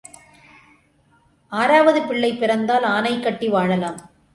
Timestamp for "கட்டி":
3.19-3.49